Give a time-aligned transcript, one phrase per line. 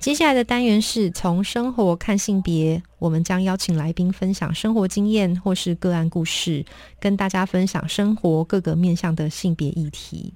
[0.00, 6.64] 接下来的单元是从生活看性别，我们将邀请来宾分享生活经验或是个案故事，
[6.98, 10.32] 跟大家分享生活各个面向的性别议题。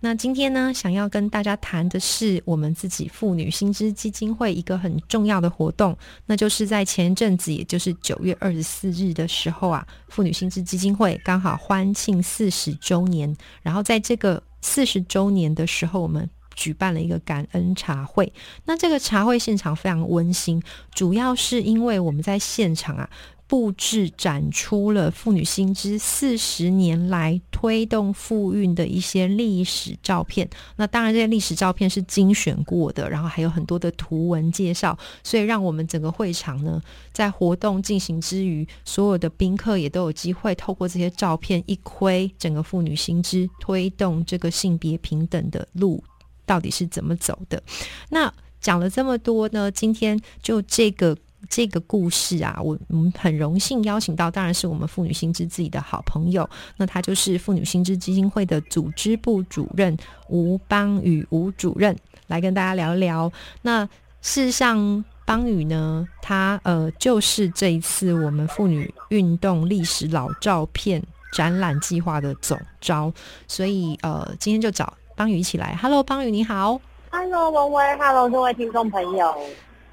[0.00, 5.94] 那今天呢，想要跟大家谈的是我们自己妇女薪资基金会一个很重要的活动，
[6.24, 16.26] 那就是在前一阵子，也就是九月二十四日的时候啊，妇女薪资基金会刚好欢庆四十周年，然后在这个四十周年的时候，我们。
[16.56, 18.32] 举办了一个感恩茶会，
[18.64, 20.60] 那这个茶会现场非常温馨，
[20.92, 23.08] 主要是因为我们在现场啊
[23.46, 30.48] 布置展出了妇女新知四十年来推动妇运的一些历史照片。
[30.74, 46.02] 那当然，这些历史照片是精选过的，然后还有很多的图文介绍，所以让我们整个会场呢，在活动进行之余，所有的宾客也都有机会透过这些照片一窥整个妇女新知推动这个性别平等的路。
[46.46, 47.62] 到底是怎么走的？
[48.08, 49.70] 那讲了这么多呢？
[49.70, 51.14] 今天就这个
[51.48, 56.48] 这个故事啊，我们很荣幸邀请到，当然是我们妇女心知自己的好朋友。
[56.76, 59.96] 那他就是妇女心知基金会的组织部主任
[60.28, 61.94] 吴邦宇吴主任，
[62.28, 63.30] 来跟大家聊聊。
[63.62, 63.84] 那
[64.22, 71.00] 事实上，邦宇呢，他呃就是这一次我们妇女运动历史老照片
[71.32, 73.12] 展览计划的总招，
[73.46, 74.92] 所以呃今天就找。
[75.16, 76.78] 邦宇一起来，Hello，邦宇你好
[77.10, 79.34] ，Hello，文威，Hello，各位听众朋友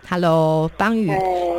[0.10, 1.10] ，Hello，邦宇，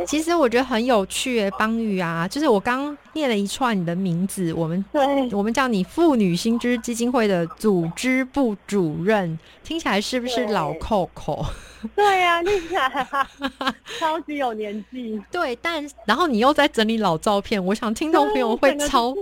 [0.05, 11.43] 其实我觉得很有趣诶，邦宇啊，就是我刚念了一串你的名字，我们对，我们叫你妇女新知基金会的组织部主任，听起来是不是老 Coco？
[11.95, 13.07] 对呀，听起来
[13.99, 15.19] 超级有年纪。
[15.31, 19.15] 对，但然后你又在整理老照片，我想听众朋友会超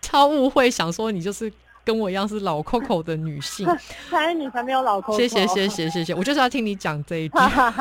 [0.00, 1.52] 超误会，想说你就是。
[1.88, 3.66] 跟我一样是老 Coco 的女性，
[4.10, 5.16] 看来你才没有老 Coco。
[5.16, 7.38] 谢谢谢谢谢谢，我就是要听你讲这一句。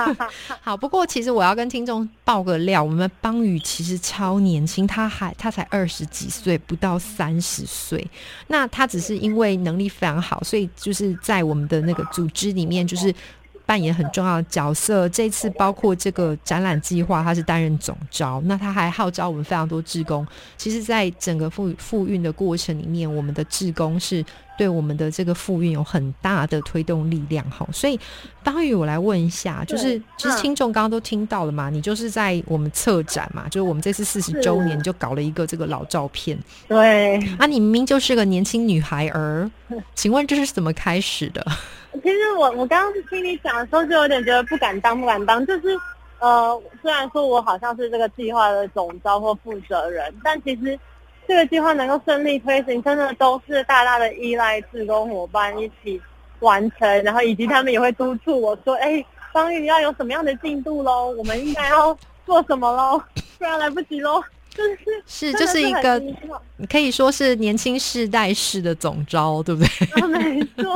[0.63, 8.07] 好，不过其实我要跟听众爆个料，我们邦宇其实超年轻，他还他才二十几岁，不到三十岁。
[8.47, 13.13] 那他只是因为能力非常好，所以就是在我们的那个组织里面，就是。
[13.67, 15.07] 扮演很重要的角色。
[15.09, 18.41] 这次包括这个展览计划，他是担任总招。
[18.45, 20.25] 那他还号召我们非常多志工。
[20.57, 24.25] 其实，在整个复复运的过程里面，我们的志工是
[24.57, 27.47] 对我们的这个复运有很大的推动力量。
[27.51, 28.00] 哈，所以
[28.44, 31.69] 方宇，我来问一下，就是其实听众刚刚都听到了嘛？
[31.69, 36.38] 你就是在我们策展嘛，就是我们这次四十周年就搞了一个这个老照片。
[36.69, 39.51] 对啊，你明明就是个年轻女孩儿，
[39.94, 41.45] 请问这是怎么开始的？
[42.02, 45.46] 其实我我刚刚听你讲的时候，就有点觉得不敢当，不敢当。
[45.46, 45.78] 就是，
[46.19, 50.80] 呃，虽然说我好像是这个计划的总招或负责人，但其实
[51.28, 56.02] 这个计划能够顺利推行，真的都是大大的依赖志工伙伴一起
[56.40, 59.03] 完成，然后以及他们也会督促我说：“哎，
[59.34, 61.09] 方玉要有什么样的进度喽？
[61.18, 63.02] 我们应该要做什么喽？
[63.38, 64.24] 不然来不及喽。”
[64.58, 66.02] 就是是，就是一个，
[66.56, 70.08] 你可以说是年轻世代式的总招，对不对？
[70.08, 70.75] 没错，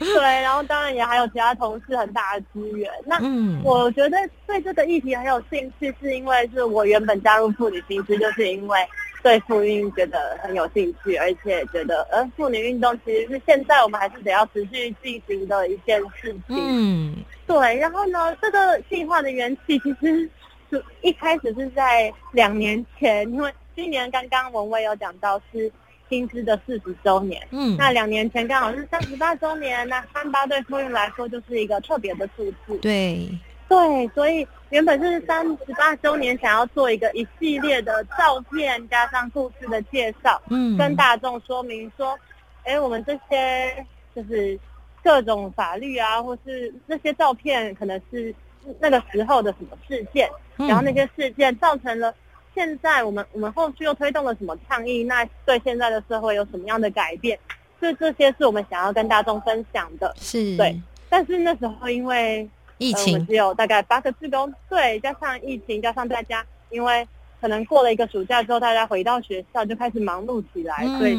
[0.04, 0.22] 对。
[0.22, 2.90] 然后当然也还有其他同事很大的资源。
[3.04, 3.16] 那
[3.62, 4.16] 我觉得
[4.46, 8.78] 对这个议题很有兴趣，是因为是我原本加入妇女新知，就是因为
[9.22, 16.56] 对妇运觉得很有兴趣，而且觉得呃妇女运动其实是现在我们还是得要持续进行的一件事情。
[16.56, 17.76] 嗯，对。
[17.78, 20.28] 然后呢，这个计划的缘起其实。
[20.70, 25.68] 就一开始是在两年前，因为今年刚刚文蔚有讲到是
[26.10, 33.26] 薪资的四十周年，嗯，那两年前刚好是三十八周年，那三八对托运来说就是一个特别的数字，对，
[33.66, 42.18] 对，所以原本是三十八周年想要做一个一系列的照片加上故事的介绍，嗯，跟大众说明说，
[42.64, 44.58] 哎，我们这些就是
[45.02, 48.34] 各种法律啊，或是那些照片可能是。
[48.78, 52.14] 那个时候的什么事件，然后那些事件造成了
[52.54, 55.04] 现在我们我们后续又推动了什么倡议？
[55.04, 57.38] 那对现在的社会有什么样的改变？
[57.80, 60.14] 这这些是我们想要跟大众分享的。
[60.18, 62.48] 是对，但是那时候因为
[62.78, 67.06] 疫情，只有大概八个职工，对，加上疫情，加上大家因为
[67.40, 71.14] 可能过了一个暑假之后，大家回到学校就开始忙碌起来，所以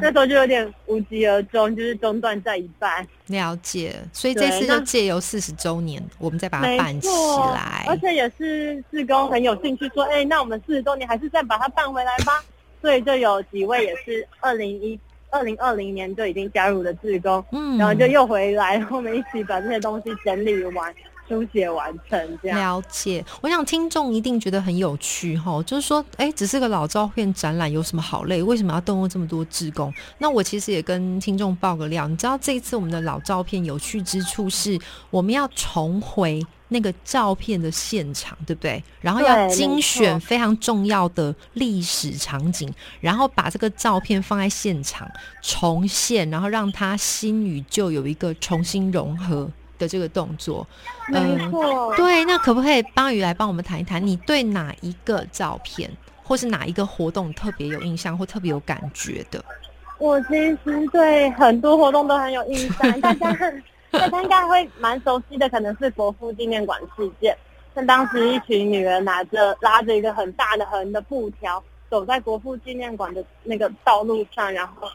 [0.00, 3.06] 那时候就有点无疾而终，就是中断在一半。
[3.26, 7.08] 了解，所以这次就借由四十周年，我们再把它办起
[7.52, 7.84] 来。
[7.88, 12.42] 而且也是志工很有兴趣说，哎，那我们四十周年还是再把它办回来吧。
[12.80, 14.98] 所以就有几位也是二零一
[15.30, 20.94] 二零二零年就已经加入的志工，嗯，然后就又回来，我们一起把这些东西整理完。
[21.28, 28.42] 书写完成这样了解，我想听众一定觉得很有趣哈，就是说，哎，只是个老照片展览，有什么好累？
[28.42, 29.92] 为什么要动用这么多志工？
[30.18, 34.78] 那我其实也跟听众爆个料，你知道这一次我们的老照片有趣之处是，
[35.10, 38.82] 我们要重回那个照片的现场，对不对？
[39.00, 45.10] 然后要精选非常重要的历史场景，然后把这个照片放在现场
[45.42, 49.50] 重现，然后让它新与旧有一个重新融合。
[49.78, 50.66] 的这个动作，
[51.08, 55.90] 没错，对，那可不可以帮宇来帮我们谈一谈，你对哪一个照片
[56.22, 59.44] 或是哪一个活动特别有印象或特别有感觉的？
[59.98, 63.32] 我其实对很多活动都很有印象，大家
[63.92, 67.36] 大家应该会蛮熟悉的，可能是国父纪念馆事件。
[67.74, 74.88] 像当时一群女人拿着拉着一个很大的横的布条，走在国父纪念馆的那个道路上，然后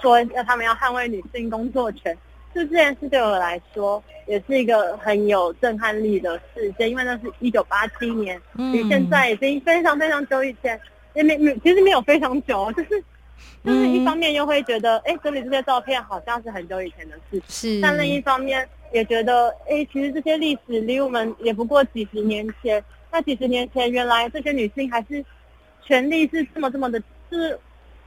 [0.00, 2.16] 说要他们要捍卫女性工作权。
[2.58, 10.78] 就这件事对我来说也是一个很有震撼力的事件，因为那是一九八七年，嗯现在已经非常非常久以前，
[11.14, 13.04] 也没没其实没有非常久，就是
[13.64, 22.82] 就是一方面又会觉得，哎，整理这些照片好像是很久以前的事情，但另一方面也觉得，哎，其实这些历史离我们也不过几十年前，
[23.12, 25.24] 那几十年前原来这些女性还是
[25.84, 27.00] 权利是这么这么的，
[27.30, 27.56] 是。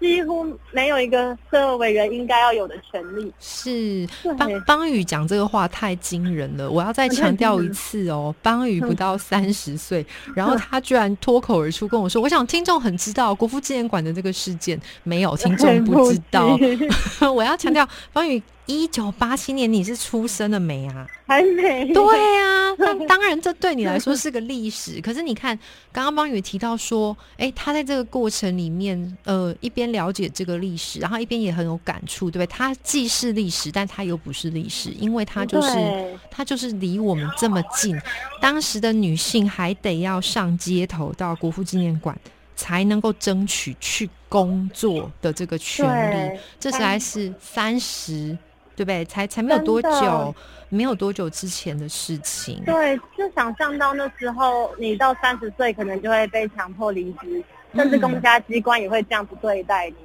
[0.02, 3.32] 几乎没有一个社会委员应该要有的权利。
[3.40, 4.08] 是
[4.38, 8.34] 邦邦宇讲这个话太惊人了，我要再强调一次哦。
[8.42, 10.04] 邦宇不到三十岁，
[10.36, 16.58] 然后他居然脱口而出跟我说：“我想听众很知道国父纪念馆的这个事件，没有 听众不知道。”
[17.32, 18.42] 我要强调，邦宇。
[18.68, 21.06] 一九八七年你是出生了没啊？
[21.28, 21.92] 还没。
[21.94, 22.04] 对
[22.40, 25.02] 啊，那 当然这对你来说是个历史。
[25.02, 25.58] 可是你看，
[25.92, 32.48] 刚刚邦宇提到说，哎，他在这个过程里面，呃，一边了解这个历史，然后一边也很有感触，对不对？
[32.48, 38.00] 他既是历史，但他又不是历史，因为他就是他就是离我们这么近。
[38.40, 42.18] 当时的女性还得要上街头到国父纪念馆。
[42.54, 48.38] 才能够争取去工作的这个权利，这才是三十，
[48.82, 49.06] 对不对？
[49.06, 50.36] 才才没有多久，
[50.70, 52.64] 没有多久之前的事情。
[52.66, 57.44] 对，就想象到那时候，你到三十岁可能就会被强迫离职，
[57.76, 59.96] 甚至公家机关也会这样子对待你，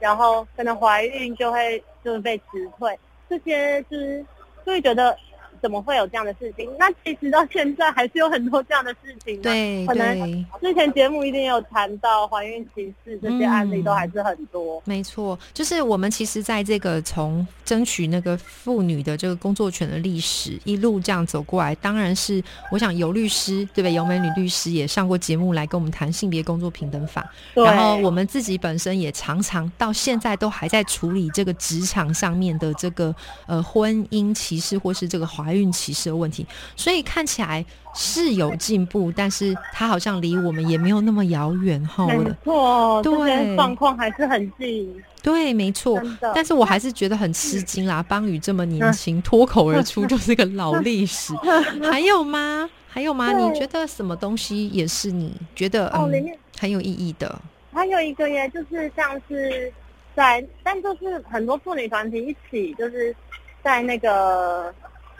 [0.00, 2.44] 然后可能怀孕就会就是被辞
[2.76, 2.98] 退，
[3.28, 4.20] 这些就是
[4.66, 5.16] 就会觉得。
[5.64, 6.68] 怎么会有这样的事情？
[6.78, 9.40] 那其实到现在还是有很多这样的事情。
[9.40, 14.82] 对，可能之前节目一定有谈到怀孕歧视这些案例，都还是很多。
[14.84, 23.94] 没错，就是我们其实在这个从争取那个妇女的这个工作权的历史一路这样走过来，当然是我想尤律师对不对？
[23.94, 27.26] 尤美女律师也上过节目来跟我们谈性别工作平等法。
[27.54, 33.16] 然后我们自己本身也常常到现在都还在处理这个职场上面的这个
[33.46, 35.53] 呃婚姻歧视或是这个怀。
[35.54, 36.46] 孕歧视的问题，
[36.76, 37.64] 所以看起来
[37.94, 42.06] 是有进步，但是它好像离我们也没有那么遥远哈。
[42.06, 45.02] 没错，对，状况还是很近。
[45.22, 46.02] 对，没错。
[46.34, 48.02] 但是我还是觉得很吃惊啦。
[48.08, 51.32] 邦宇这么年轻，脱口而出就是个老历史。
[51.90, 52.68] 还有吗？
[52.88, 53.32] 还有吗？
[53.32, 56.12] 你觉得什么东西也是你觉得嗯
[56.58, 57.40] 很有意义的？
[57.72, 59.72] 还有一个耶，就是像是
[60.14, 63.14] 在，但就是很多妇女团体一起，就是
[63.62, 64.72] 在那个。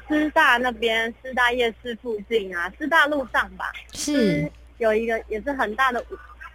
[0.08, 6.04] 师大那边，师大夜市附近啊，师大路上吧，是有一个也是很大的，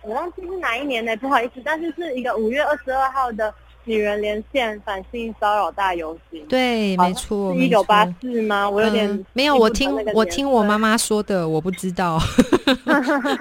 [0.02, 1.16] 我忘记是哪一年呢？
[1.18, 3.54] 不好意思，但是是一个五月二十二号的
[3.86, 6.46] 女人连线反性骚扰大游行。
[6.48, 8.70] 对，没错，一九八四吗？
[8.70, 12.20] 我有点没有，我听我听我妈妈说的，我不知道。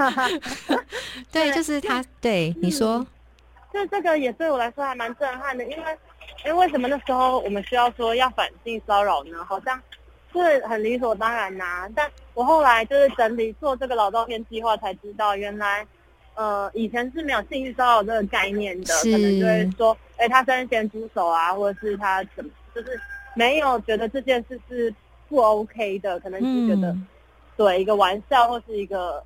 [1.30, 3.06] 对，就是他，对你说，
[3.72, 5.98] 就这个也对我来说还蛮震撼的，因为，
[6.46, 9.44] 因为为什么那时候我们需要说要反性骚扰呢？
[9.46, 9.78] 好像。
[10.42, 15.86] 是很理所当然呐，但我后来就是整理做这个老照片计划，才知道原来，
[16.34, 23.00] 呃，以前是没有性骚扰这个概念的，可能就会说，哎，他身先出手啊，或者是他怎么，就是
[23.34, 24.94] 没有觉得这件事是
[25.28, 26.96] 不 OK 的，可能是觉得，
[27.56, 29.22] 对一个玩笑或是一个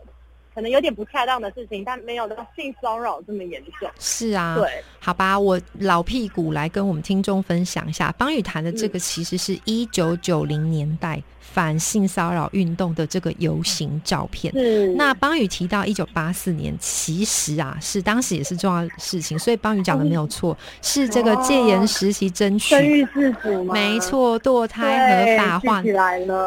[0.55, 3.89] 可能有点不恰当的事情，但没有到性骚扰这么严重。
[3.99, 4.69] 是啊，对，
[5.01, 14.53] 好吧，我老屁股来跟我们听众分享一下，邦宇谈的这个其实是一九九零年代反性骚扰运动的这个游行照片。
[14.97, 25.83] 那邦宇提到一九八四年，其实啊是当时也是重要事情，所以邦宇讲的没有错，是这个戒严时期争取生育自主没错，堕胎合法化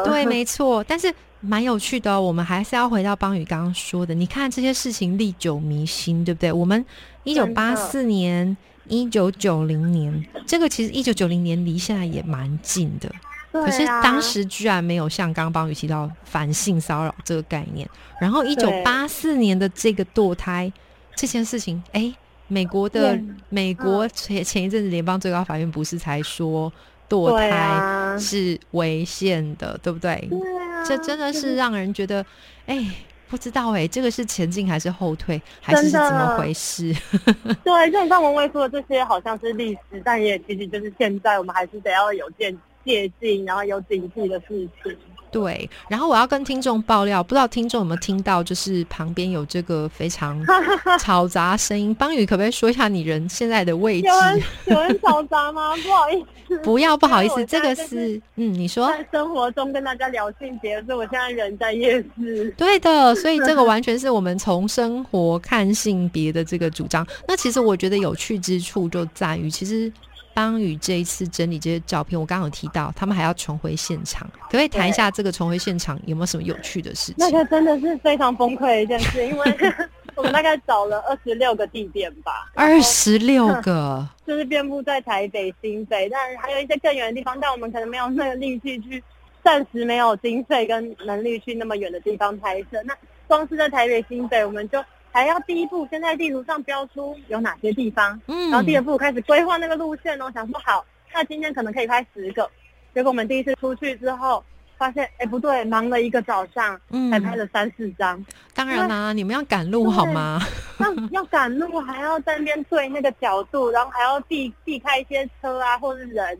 [0.04, 1.12] 对，没错，但是。
[1.40, 6.52] 蛮有趣的哦，我们还是要回到邦宇刚刚说的，你看这些事情历久弥新，对不对？
[6.52, 6.84] 我们
[7.24, 8.56] 一九八四年、
[8.88, 13.12] 一九九零年，这个其实一九九零年离现在也蛮近的，
[13.52, 17.88] 可是当时居然没有像刚刚邦宇提到反性骚扰这个概念。
[18.20, 20.72] 然后一九八四年的这个堕胎
[21.14, 22.12] 这件事情，哎，
[22.48, 23.16] 美国的
[23.50, 26.72] 美国前前一阵子联邦最高法院不是才说？
[27.08, 30.16] 堕胎是危险的，对不对？
[30.30, 32.24] 对啊，这真的是让人觉得，
[32.66, 32.84] 哎，
[33.28, 36.94] 不知道哎，这个是前进还是后退，还是怎么回事？
[37.64, 44.96] 对，就像文蔚说的，这些好像是历史，但也其实就是现在，我们还是得要有戒戒禁，然后有警惕的事情。
[45.30, 50.42] 对，然后我要跟听众爆料，不知道听众有没有听到，就是旁边有这个非常
[50.98, 51.94] 嘈杂声音。
[51.94, 54.08] 邦宇，可不可以说一下你人现在的位置？
[54.08, 55.74] 有人有人嘈杂吗？
[55.76, 62.50] 不好意思， 不要不好意思，这个是嗯，你说在生活中跟大家聊性别，所以我现在人在夜市。
[62.56, 67.06] 对的，所以这个 完全是我们从生活看性别的这个主张。
[67.28, 69.92] 那其实我觉得有趣之处就在于，其实。
[70.36, 77.14] 邦宇这一次整理这些照片，我刚刚有提到，他们还要重回现场，可不可以谈一下这个重回现场有没有什么有趣的事情？
[77.16, 79.56] 那个真的是非常崩溃的一件事，因为
[80.14, 89.02] 我们大概找了二十六个地点吧，二十六个，就是遍布在台北、新北，但还有一些更远的地方，但我们可能没有那个力气去，
[89.42, 92.82] 暂时没有经费跟能力去那么远的地方拍摄。
[92.84, 92.94] 那
[93.26, 94.84] 光是在台北、新北，我们就。
[95.16, 100.30] 还要第一步先在地图上标出有哪些地方，嗯，然后第二步开始规划那个路线哦。
[100.34, 102.46] 想说好，那今天可能可以拍十个，
[102.94, 104.44] 结果我们第一次出去之后，
[104.76, 108.22] 发现哎不对，忙了一个早上，嗯，才拍了三四张。
[108.52, 110.38] 当然啦，你们要赶路好吗？
[110.80, 116.38] 要要赶路，还要在那边对那个角度，然后还要避避开一些车啊或者人，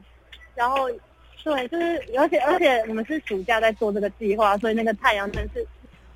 [0.55, 0.87] 然后
[1.43, 5.67] 对，就是而且而且我们是暑假在做这个计划，所以那个太阳真是。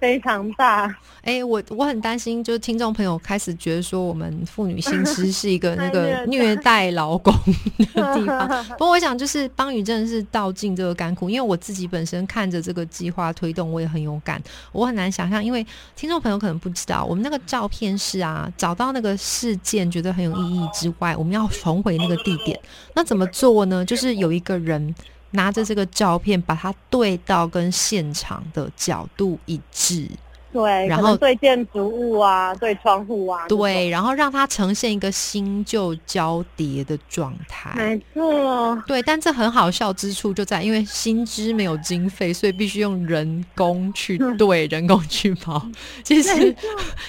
[0.00, 0.92] 非常大，
[1.23, 7.33] 哎，我我很担心，就是听众朋友开始觉得说，我们妇女心思是一个 那个虐待老公
[7.95, 8.49] 的地方。
[8.78, 14.42] 不过，我想就是邦宇真的是道尽这个甘苦，因为我自己本身看着这个计划推动，我也很有感。
[14.73, 15.64] 我很难想象，因为
[15.95, 22.59] 听众朋友可能不知道，我们那个照片是啊，找到那个事件觉得很有意义之外，我们要重回那个地点。
[22.95, 23.85] 那怎么做呢？
[23.85, 24.95] 就是有一个人。
[25.33, 30.09] 拿着这个照片，把它对到跟现场的角度一致。
[30.53, 37.73] 对，然后对建筑物啊，对窗户啊，对，然后让它呈现一个新旧交叠的状态。
[37.77, 45.65] 没错，对，但这很好笑之处就在，因为新知没有经费，所以必须用人工去对，人工去跑。
[46.03, 46.53] 其实，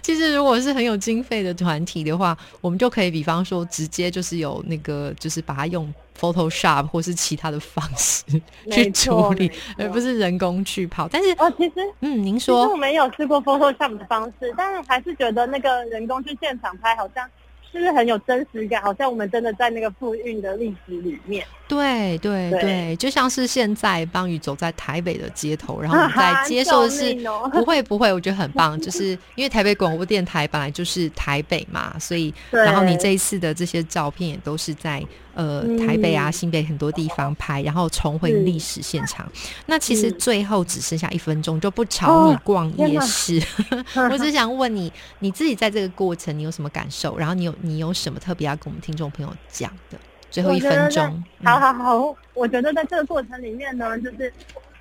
[0.03, 5.91] 其实如果是很有经费的团体的话，我们就可以，比方说，直接就是有那个，就是把它用。
[6.19, 8.23] Photoshop 或是其他的方式
[8.71, 11.07] 去处理，而不是人工去跑。
[11.07, 17.27] 但是哦，其实嗯，您说我没有试过 Photoshop 的方式，但是还是觉得那个人工去现场拍好像。
[17.73, 18.81] 是不是很有真实感？
[18.81, 21.47] 好像我们真的在那个复运的历史里面。
[21.69, 27.15] 对对对，就像是现在邦宇走在台北的街头，然后在接受的是
[27.53, 35.01] 不会不会，我觉得很棒， 就是因为台北广播电台本来就是台北嘛，所以然后你这一次的这些照片也都是在
[35.33, 39.29] 呃台北啊新北很多地方拍，然后重回历史现场。
[39.65, 43.41] 那其实最后只剩下一分钟，就不吵你逛夜市，
[44.11, 47.17] 我只想问你，你自己在这个过程你有什么感受？
[47.17, 49.97] 然后你有你有什么特别要跟我们听众朋友讲的？
[50.29, 54.31] 最后一分钟，好好好，我觉得在这个过程里面呢，就是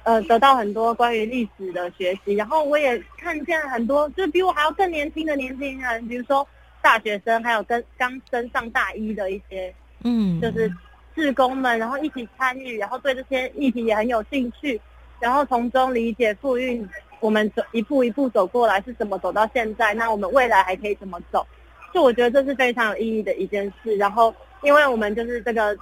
[0.04, 6.46] 呃得到很多关于历史的学习，然后我也看见很多就是比我还要更年轻的年轻人，比如说
[6.80, 10.72] 大学生，还有跟刚升上大一的一些嗯，就是
[11.14, 14.80] 志工们，然后一起参与，然后对这些议题也很有兴趣，
[15.18, 16.88] 然后从中理解复运，
[17.20, 21.46] 我们走一步一步走过来是怎么走到现在，那我们未来还可以怎么走？
[21.92, 24.34] 就我觉得这是非常有意义的一件事，然后。
[24.62, 25.74] 因为我们就是这个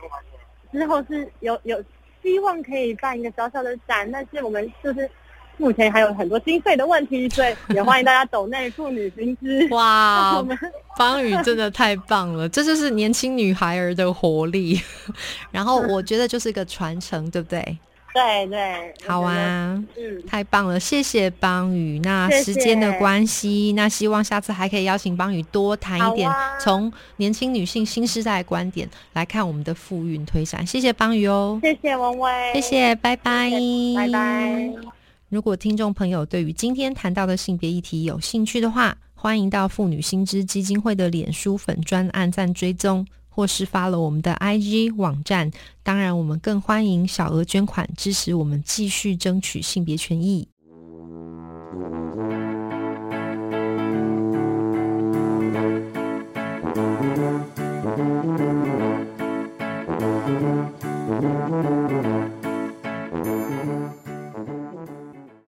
[0.71, 1.83] 之后是有有
[2.23, 5.11] 希望可以办一个小小的展，但是我们就是
[5.59, 9.69] 目前还有很多经费的问题，所以也欢迎大家走内妇女心知。
[9.75, 10.45] 哇，
[10.97, 14.81] 方宇真的太棒了，这就是年轻女孩儿的活力。
[15.53, 17.79] 然后我觉得就是一个传承，对不对？
[18.15, 22.01] 对对，好啊，嗯，太棒了，谢谢邦宇。
[22.01, 30.67] 那时间的关系，那希望下次还可以邀请邦宇多谈一点，从年轻女性新时代的观点来看我们的妇运推展。
[30.67, 33.51] 谢谢邦宇哦，谢谢文威，谢谢，拜拜，
[33.95, 34.98] 拜拜。
[35.29, 43.07] 如果听众朋友对于今天谈到的性别议题有兴趣的话，欢迎到妇女新知基金会的脸书粉专按赞追踪。
[43.29, 45.49] 或是发了我们的 IG 网站，
[45.85, 50.49] 当然，我们更欢迎小额捐款支持我们继续争取性别权益。